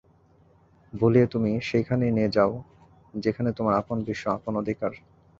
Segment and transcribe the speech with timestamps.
[0.93, 2.51] ভুলিয়ে তুমি সেইখানেই নিয়ে যাও
[3.15, 4.91] যেখানে তোমার আপন বিশ্ব, আপন অধিকার।